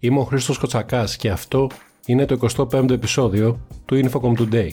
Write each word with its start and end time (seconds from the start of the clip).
Είμαι 0.00 0.18
ο 0.18 0.24
Χρήστος 0.24 0.58
Κοτσακάς 0.58 1.16
και 1.16 1.30
αυτό 1.30 1.70
είναι 2.06 2.24
το 2.24 2.48
25ο 2.56 2.90
επεισόδιο 2.90 3.60
του 3.84 4.00
Infocom 4.04 4.38
Today. 4.38 4.68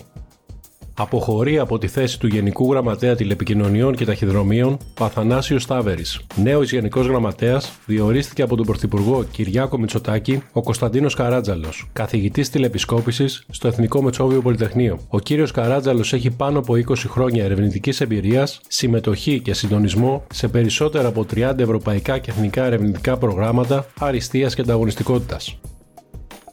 Αποχωρεί 0.97 1.59
από 1.59 1.77
τη 1.77 1.87
θέση 1.87 2.19
του 2.19 2.27
Γενικού 2.27 2.71
Γραμματέα 2.71 3.15
Τηλεπικοινωνιών 3.15 3.95
και 3.95 4.05
Ταχυδρομείων 4.05 4.77
ο 4.99 5.03
Αθανάσιο 5.03 5.59
Στάβερης. 5.59 6.21
Νέος 6.35 6.71
Γενικός 6.71 7.07
Γραμματέας 7.07 7.71
διορίστηκε 7.85 8.41
από 8.41 8.55
τον 8.55 8.65
Πρωθυπουργό 8.65 9.23
Κυριάκο 9.23 9.77
Μητσοτάκη 9.77 10.41
ο 10.51 10.61
Κωνσταντίνος 10.61 11.13
Καράτζαλος, 11.13 11.89
καθηγητής 11.93 12.49
τηλεπισκόπησης 12.49 13.45
στο 13.49 13.67
Εθνικό 13.67 14.01
Μετσόβιο 14.01 14.41
Πολυτεχνείο. 14.41 14.99
Ο 15.07 15.19
κύριος 15.19 15.51
Καράτζαλος 15.51 16.13
έχει 16.13 16.31
πάνω 16.31 16.59
από 16.59 16.73
20 16.73 16.95
χρόνια 16.95 17.43
ερευνητικής 17.43 18.01
εμπειρίας, 18.01 18.61
συμμετοχή 18.67 19.39
και 19.39 19.53
συντονισμό 19.53 20.23
σε 20.33 20.47
περισσότερα 20.47 21.07
από 21.07 21.25
30 21.25 21.59
ευρωπαϊκά 21.59 22.17
και 22.17 22.31
εθνικά 22.31 22.65
ερευνητικά 22.65 23.17
προγράμματα 23.17 23.85
αριστείας 23.99 24.55
και 24.55 24.61
ανταγωνιστικότητας. 24.61 25.57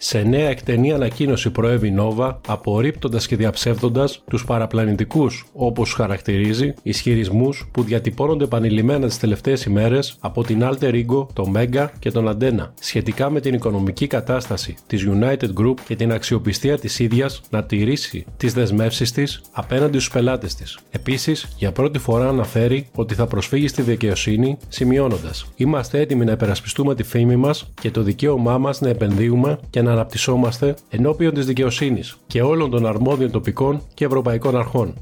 Σε 0.04 0.22
νέα 0.22 0.48
εκτενή 0.48 0.92
ανακοίνωση 0.92 1.50
προέβη 1.50 1.90
Νόβα, 1.90 2.40
απορρίπτοντας 2.46 3.26
και 3.26 3.36
διαψεύδοντας 3.36 4.22
τους 4.30 4.44
παραπλανητικούς, 4.44 5.46
όπως 5.52 5.92
χαρακτηρίζει, 5.92 6.74
ισχυρισμούς 6.82 7.68
που 7.72 7.82
διατυπώνονται 7.82 8.44
επανειλημμένα 8.44 9.06
τις 9.06 9.18
τελευταίες 9.18 9.64
ημέρες 9.64 10.16
από 10.20 10.42
την 10.44 10.62
Alter 10.62 10.92
Ego, 10.92 11.26
το 11.32 11.52
Mega 11.56 11.88
και 11.98 12.10
τον 12.10 12.28
Αντένα, 12.28 12.72
σχετικά 12.80 13.30
με 13.30 13.40
την 13.40 13.54
οικονομική 13.54 14.06
κατάσταση 14.06 14.74
της 14.86 15.06
United 15.08 15.48
Group 15.60 15.74
και 15.86 15.96
την 15.96 16.12
αξιοπιστία 16.12 16.78
της 16.78 16.98
ίδιας 16.98 17.40
να 17.50 17.64
τηρήσει 17.64 18.24
τις 18.36 18.52
δεσμεύσεις 18.52 19.12
της 19.12 19.40
απέναντι 19.52 19.98
στους 19.98 20.10
πελάτες 20.10 20.54
της. 20.54 20.78
Επίσης, 20.90 21.48
για 21.56 21.72
πρώτη 21.72 21.98
φορά 21.98 22.28
αναφέρει 22.28 22.88
ότι 22.94 23.14
θα 23.14 23.26
προσφύγει 23.26 23.68
στη 23.68 23.82
δικαιοσύνη, 23.82 24.56
σημειώνοντας: 24.68 25.46
Είμαστε 25.56 26.00
έτοιμοι 26.00 26.24
να 26.24 26.32
υπερασπιστούμε 26.32 26.94
τη 26.94 27.02
φήμη 27.02 27.36
μας 27.36 27.72
και 27.80 27.90
το 27.90 28.02
δικαίωμά 28.02 28.58
μας 28.58 28.80
να 28.80 28.88
επενδύουμε 28.88 29.58
και 29.70 29.82
να 29.82 29.91
αναπτυσσόμαστε 29.92 30.74
ενώπιον 30.90 31.34
της 31.34 31.46
δικαιοσύνης 31.46 32.16
και 32.26 32.42
όλων 32.42 32.70
των 32.70 32.86
αρμόδιων 32.86 33.30
τοπικών 33.30 33.82
και 33.94 34.04
ευρωπαϊκών 34.04 34.56
αρχών 34.56 34.94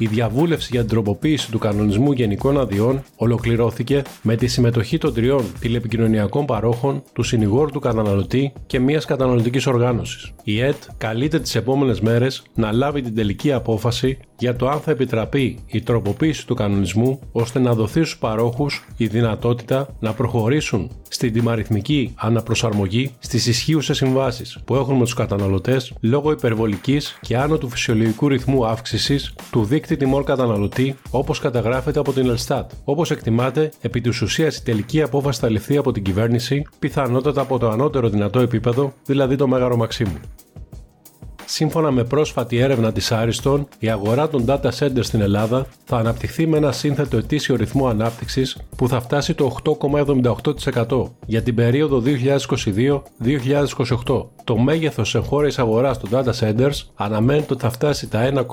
η 0.00 0.06
διαβούλευση 0.06 0.68
για 0.72 0.80
την 0.80 0.88
τροποποίηση 0.88 1.50
του 1.50 1.58
κανονισμού 1.58 2.12
γενικών 2.12 2.60
αδειών 2.60 3.02
ολοκληρώθηκε 3.16 4.02
με 4.22 4.36
τη 4.36 4.46
συμμετοχή 4.46 4.98
των 4.98 5.14
τριών 5.14 5.44
τηλεπικοινωνιακών 5.60 6.46
παρόχων, 6.46 7.02
του 7.12 7.22
συνηγόρου 7.22 7.70
του 7.70 7.80
καταναλωτή 7.80 8.52
και 8.66 8.78
μιας 8.78 9.04
καταναλωτικής 9.04 9.66
οργάνωσης. 9.66 10.32
Η 10.44 10.60
ΕΤ 10.60 10.82
καλείται 10.98 11.40
τις 11.40 11.54
επόμενες 11.54 12.00
μέρες 12.00 12.42
να 12.54 12.72
λάβει 12.72 13.02
την 13.02 13.14
τελική 13.14 13.52
απόφαση 13.52 14.18
για 14.38 14.56
το 14.56 14.68
αν 14.68 14.80
θα 14.80 14.90
επιτραπεί 14.90 15.58
η 15.66 15.80
τροποποίηση 15.80 16.46
του 16.46 16.54
κανονισμού 16.54 17.20
ώστε 17.32 17.58
να 17.58 17.74
δοθεί 17.74 18.02
στους 18.02 18.18
παρόχους 18.18 18.86
η 18.96 19.06
δυνατότητα 19.06 19.96
να 20.00 20.12
προχωρήσουν 20.12 20.90
στην 21.08 21.32
τιμαριθμική 21.32 22.12
αναπροσαρμογή 22.16 23.10
στις 23.18 23.46
ισχύουσες 23.46 23.96
συμβάσεις 23.96 24.58
που 24.64 24.74
έχουν 24.74 24.96
με 24.96 25.04
τους 25.04 25.14
καταναλωτές 25.14 25.92
λόγω 26.00 26.30
υπερβολικής 26.30 27.18
και 27.20 27.36
άνω 27.36 27.58
του 27.58 27.68
φυσιολογικού 27.68 28.28
ρυθμού 28.28 28.66
αύξησης 28.66 29.34
του 29.50 29.64
δίκτυου 29.64 29.89
δείκτη 29.90 30.04
τιμών 30.04 30.24
καταναλωτή 30.24 30.96
όπως 31.10 31.38
καταγράφεται 31.38 31.98
από 31.98 32.12
την 32.12 32.28
Ελστάτ. 32.28 32.70
Όπως 32.84 33.10
εκτιμάται, 33.10 33.70
επί 33.80 34.00
της 34.00 34.22
ουσίας 34.22 34.56
η 34.56 34.62
τελική 34.62 35.02
απόφαση 35.02 35.40
θα 35.40 35.48
ληφθεί 35.48 35.76
από 35.76 35.92
την 35.92 36.02
κυβέρνηση, 36.02 36.66
πιθανότατα 36.78 37.40
από 37.40 37.58
το 37.58 37.70
ανώτερο 37.70 38.08
δυνατό 38.08 38.40
επίπεδο, 38.40 38.92
δηλαδή 39.06 39.36
το 39.36 39.48
Μέγαρο 39.48 39.76
Μαξίμου. 39.76 40.20
Σύμφωνα 41.52 41.90
με 41.90 42.04
πρόσφατη 42.04 42.56
έρευνα 42.58 42.92
της 42.92 43.12
Άριστον, 43.12 43.68
η 43.78 43.90
αγορά 43.90 44.28
των 44.28 44.44
data 44.46 44.70
centers 44.78 45.00
στην 45.00 45.20
Ελλάδα 45.20 45.66
θα 45.84 45.96
αναπτυχθεί 45.96 46.46
με 46.46 46.56
ένα 46.56 46.72
σύνθετο 46.72 47.16
ετήσιο 47.16 47.56
ρυθμό 47.56 47.86
ανάπτυξης 47.88 48.56
που 48.76 48.88
θα 48.88 49.00
φτάσει 49.00 49.34
το 49.34 49.56
8,78% 49.64 51.02
για 51.26 51.42
την 51.42 51.54
περίοδο 51.54 52.02
2022-2028. 54.06 54.26
Το 54.44 54.56
μέγεθος 54.56 55.14
εγχώριας 55.14 55.58
αγοράς 55.58 55.98
των 55.98 56.10
data 56.12 56.32
centers 56.40 56.82
αναμένεται 56.94 57.52
ότι 57.52 57.62
θα 57.62 57.70
φτάσει 57.70 58.08
τα 58.08 58.46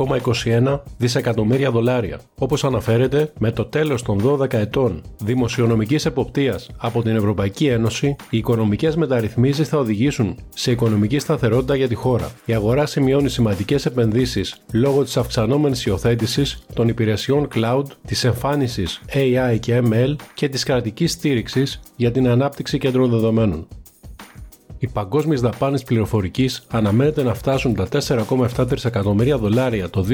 1,21 0.44 0.80
δισεκατομμύρια 0.98 1.72
δολάρια. 1.72 2.20
Όπως 2.38 2.64
αναφέρεται, 2.64 3.32
με 3.40 3.52
το 3.52 3.66
τέλος 3.66 4.02
των 4.02 4.22
12 4.24 4.54
ετών 4.54 5.02
δημοσιονομικής 5.24 6.06
εποπτείας 6.06 6.70
από 6.78 7.02
την 7.02 7.16
Ευρωπαϊκή 7.16 7.68
Ένωση, 7.68 8.16
οι 8.30 8.38
οικονομικές 8.38 8.96
μεταρρυθμίσεις 8.96 9.68
θα 9.68 9.78
οδηγήσουν 9.78 10.36
σε 10.56 10.72
οικονομική 10.72 11.20
σταθερότητα 11.20 11.76
για 11.76 11.88
τη 11.88 11.96
χώρα. 11.96 12.32
Η 12.46 12.54
αγορά 12.54 12.86
σημειώνει 12.88 13.30
σημαντικές 13.30 13.86
επενδύσεις 13.86 14.56
λόγω 14.72 15.04
της 15.04 15.18
αυξανόμενης 15.18 15.86
υιοθέτησης 15.86 16.66
των 16.74 16.88
υπηρεσιών 16.88 17.48
cloud, 17.56 17.84
της 18.08 18.24
εμφάνισης 18.24 19.02
AI 19.14 19.58
και 19.60 19.82
ML 19.86 20.16
και 20.34 20.50
της 20.50 20.64
κρατικής 20.64 21.12
στήριξης 21.12 21.80
για 21.96 22.12
την 22.12 22.28
ανάπτυξη 22.28 22.78
κέντρων 22.78 23.10
δεδομένων 23.10 23.68
οι 24.80 24.88
παγκόσμιες 24.88 25.42
δαπάνες 25.42 25.84
πληροφορικής 25.84 26.64
αναμένεται 26.72 27.24
να 27.24 27.34
φτάσουν 27.34 27.76
τα 27.76 27.88
4,7 27.92 28.68
τρισεκατομμύρια 28.68 29.38
δολάρια 29.38 29.90
το 29.90 30.06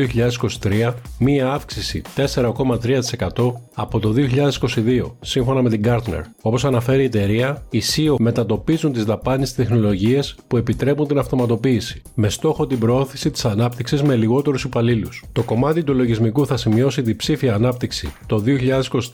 2023, 0.61 0.93
μία 1.19 1.51
αύξηση 1.51 2.01
4,3% 2.15 3.53
από 3.73 3.99
το 3.99 4.13
2022, 4.13 5.11
σύμφωνα 5.21 5.61
με 5.61 5.69
την 5.69 5.81
Gartner. 5.85 6.21
Όπως 6.41 6.65
αναφέρει 6.65 7.01
η 7.01 7.05
εταιρεία, 7.05 7.63
οι 7.69 7.81
CEO 7.95 8.15
μετατοπίζουν 8.19 8.93
τις 8.93 9.03
δαπάνες 9.03 9.53
τεχνολογίες 9.53 10.35
που 10.47 10.57
επιτρέπουν 10.57 11.07
την 11.07 11.17
αυτοματοποίηση, 11.17 12.01
με 12.13 12.29
στόχο 12.29 12.67
την 12.67 12.79
προώθηση 12.79 13.31
της 13.31 13.45
ανάπτυξης 13.45 14.01
με 14.01 14.15
λιγότερους 14.15 14.63
υπαλλήλους. 14.63 15.23
Το 15.31 15.43
κομμάτι 15.43 15.83
του 15.83 15.93
λογισμικού 15.93 16.45
θα 16.45 16.57
σημειώσει 16.57 17.01
διψήφια 17.01 17.53
ανάπτυξη 17.53 18.13
το 18.25 18.43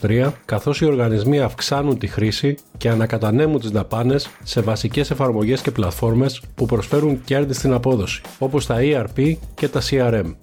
2023, 0.01 0.33
καθώς 0.45 0.81
οι 0.81 0.85
οργανισμοί 0.85 1.39
αυξάνουν 1.39 1.97
τη 1.97 2.07
χρήση 2.07 2.55
και 2.77 2.89
ανακατανέμουν 2.89 3.59
τις 3.59 3.69
δαπάνες 3.69 4.29
σε 4.43 4.61
βασικές 4.61 5.11
εφαρμογές 5.39 5.61
και 5.61 5.71
πλατφόρμες 5.71 6.41
που 6.55 6.65
προσφέρουν 6.65 7.23
κέρδη 7.23 7.53
στην 7.53 7.73
απόδοση, 7.73 8.21
όπως 8.39 8.65
τα 8.65 8.77
ERP 8.79 9.35
και 9.55 9.67
τα 9.67 9.81
CRM 9.81 10.33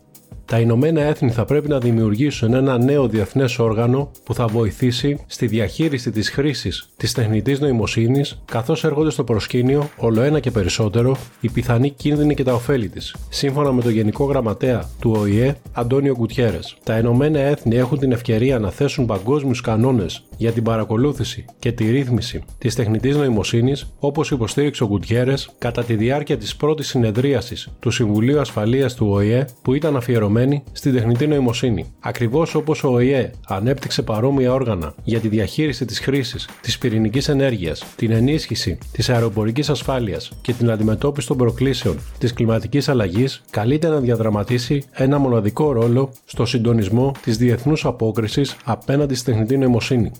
τα 0.46 0.58
Ηνωμένα 0.58 1.02
Έθνη 1.02 1.30
θα 1.30 1.44
πρέπει 1.44 1.68
να 1.68 1.78
δημιουργήσουν 1.78 2.54
ένα 2.54 2.78
νέο 2.78 3.08
διεθνές 3.08 3.58
όργανο 3.58 4.10
που 4.24 4.34
θα 4.34 4.46
βοηθήσει 4.46 5.24
στη 5.26 5.46
διαχείριση 5.46 6.10
της 6.10 6.30
χρήσης 6.30 6.88
της 6.96 7.12
τεχνητής 7.12 7.60
νοημοσύνης 7.60 8.42
καθώς 8.44 8.84
έρχονται 8.84 9.10
στο 9.10 9.24
προσκήνιο 9.24 9.88
όλο 9.96 10.22
ένα 10.22 10.40
και 10.40 10.50
περισσότερο 10.50 11.16
οι 11.40 11.48
πιθανοί 11.48 11.90
κίνδυνοι 11.90 12.34
και 12.34 12.42
τα 12.42 12.54
ωφέλη 12.54 12.88
της. 12.88 13.16
Σύμφωνα 13.28 13.72
με 13.72 13.82
το 13.82 13.90
Γενικό 13.90 14.24
Γραμματέα 14.24 14.88
του 15.00 15.16
ΟΗΕ, 15.18 15.56
Αντώνιο 15.72 16.14
Γκουτιέρες, 16.16 16.76
τα 16.84 16.98
Ηνωμένα 16.98 17.38
Έθνη 17.38 17.76
έχουν 17.76 17.98
την 17.98 18.12
ευκαιρία 18.12 18.58
να 18.58 18.70
θέσουν 18.70 19.06
παγκόσμιους 19.06 19.60
κανόνες 19.60 20.22
για 20.36 20.52
την 20.52 20.62
παρακολούθηση 20.62 21.44
και 21.58 21.72
τη 21.72 21.90
ρύθμιση 21.90 22.42
της 22.58 22.74
τεχνητής 22.74 23.16
νοημοσύνης 23.16 23.86
όπως 23.98 24.30
υποστήριξε 24.30 24.84
ο 24.84 24.86
Γκουτιέρες 24.86 25.50
κατά 25.58 25.84
τη 25.84 25.94
διάρκεια 25.94 26.36
της 26.38 26.56
πρώτης 26.56 26.88
συνεδρίασης 26.88 27.68
του 27.78 27.90
Συμβουλίου 27.90 28.40
Ασφαλείας 28.40 28.94
του 28.94 29.06
ΟΗΕ 29.10 29.44
που 29.62 29.74
ήταν 29.74 29.96
αφιερωμένη 29.96 30.62
στην 30.72 30.92
τεχνητή 30.92 31.26
νοημοσύνη. 31.26 31.94
Ακριβώς 32.00 32.54
όπως 32.54 32.84
ο 32.84 32.88
ΟΗΕ 32.88 33.30
ανέπτυξε 33.46 34.02
παρόμοια 34.02 34.52
όργανα 34.52 34.94
για 35.04 35.20
τη 35.20 35.28
διαχείριση 35.28 35.84
της 35.84 36.00
χρήσης 36.00 36.48
της 36.60 36.78
πυρηνικής 36.78 37.28
ενέργειας, 37.28 37.84
την 37.96 38.10
ενίσχυση 38.10 38.78
της 38.92 39.08
αεροπορικής 39.08 39.70
ασφάλειας 39.70 40.32
και 40.40 40.52
την 40.52 40.70
αντιμετώπιση 40.70 41.26
των 41.26 41.36
προκλήσεων 41.36 41.98
της 42.18 42.32
κλιματικής 42.32 42.88
αλλαγής, 42.88 43.42
καλείται 43.50 43.88
να 43.88 44.00
διαδραματίσει 44.00 44.82
ένα 44.92 45.18
μοναδικό 45.18 45.72
ρόλο 45.72 46.10
στο 46.24 46.46
συντονισμό 46.46 47.12
της 47.22 47.36
διεθνούς 47.36 47.84
απόκρισης 47.84 48.56
απέναντι 48.64 49.14
στη 49.14 49.30
τεχνητή 49.30 49.56
νοημοσύνη 49.58 50.12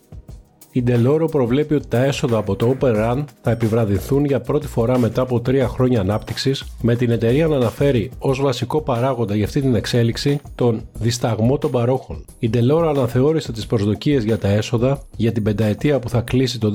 η 0.76 0.84
Deloro 0.86 1.30
προβλέπει 1.30 1.74
ότι 1.74 1.88
τα 1.88 2.04
έσοδα 2.04 2.36
από 2.38 2.56
το 2.56 2.76
Open 2.80 2.94
Run 2.96 3.24
θα 3.42 3.50
επιβραδυνθούν 3.50 4.24
για 4.24 4.40
πρώτη 4.40 4.66
φορά 4.66 4.98
μετά 4.98 5.22
από 5.22 5.40
τρία 5.40 5.68
χρόνια 5.68 6.00
ανάπτυξης, 6.00 6.64
με 6.82 6.96
την 6.96 7.10
εταιρεία 7.10 7.46
να 7.46 7.56
αναφέρει 7.56 8.10
ως 8.18 8.40
βασικό 8.40 8.80
παράγοντα 8.80 9.34
για 9.36 9.44
αυτή 9.44 9.60
την 9.60 9.74
εξέλιξη 9.74 10.40
τον 10.54 10.82
δισταγμό 10.92 11.58
των 11.58 11.70
παρόχων. 11.70 12.24
Η 12.38 12.50
Deloro 12.54 12.86
αναθεώρησε 12.88 13.52
τις 13.52 13.66
προσδοκίες 13.66 14.24
για 14.24 14.38
τα 14.38 14.48
έσοδα 14.48 15.02
για 15.16 15.32
την 15.32 15.42
πενταετία 15.42 15.98
που 15.98 16.08
θα 16.08 16.20
κλείσει 16.20 16.58
το 16.58 16.72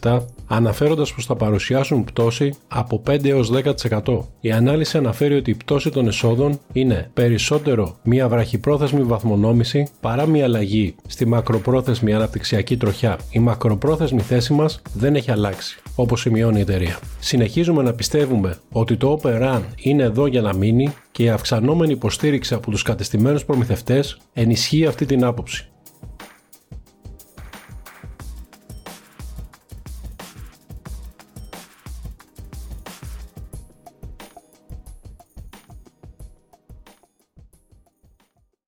2027, 0.00 0.20
αναφέροντας 0.46 1.14
πως 1.14 1.26
θα 1.26 1.36
παρουσιάσουν 1.36 2.04
πτώση 2.04 2.54
από 2.68 3.02
5 3.06 3.24
έως 3.24 3.50
10%. 3.50 4.18
Η 4.40 4.52
ανάλυση 4.52 4.98
αναφέρει 4.98 5.34
ότι 5.34 5.50
η 5.50 5.54
πτώση 5.54 5.90
των 5.90 6.06
εσόδων 6.06 6.58
είναι 6.72 7.10
περισσότερο 7.14 7.96
μια 8.02 8.28
βραχυπρόθεσμη 8.28 9.02
βαθμονόμηση 9.02 9.86
παρά 10.00 10.26
μια 10.26 10.44
αλλαγή 10.44 10.94
στη 11.06 11.26
μακροπρόθεσμη 11.26 12.14
αναπτυξιακή 12.14 12.76
τροχιά 12.76 13.18
η 13.30 13.38
μακροπρόθεσμη 13.38 14.20
θέση 14.20 14.52
μας 14.52 14.82
δεν 14.94 15.14
έχει 15.14 15.30
αλλάξει, 15.30 15.82
όπως 15.94 16.20
σημειώνει 16.20 16.58
η 16.58 16.60
εταιρεία. 16.60 16.98
Συνεχίζουμε 17.18 17.82
να 17.82 17.92
πιστεύουμε 17.92 18.56
ότι 18.72 18.96
το 18.96 19.20
Open 19.22 19.42
Run 19.42 19.60
είναι 19.76 20.02
εδώ 20.02 20.26
για 20.26 20.40
να 20.40 20.54
μείνει 20.54 20.94
και 21.12 21.22
η 21.22 21.28
αυξανόμενη 21.28 21.92
υποστήριξη 21.92 22.54
από 22.54 22.70
τους 22.70 22.82
κατεστημένους 22.82 23.44
προμηθευτές 23.44 24.18
ενισχύει 24.32 24.86
αυτή 24.86 25.06
την 25.06 25.24
άποψη. 25.24 25.68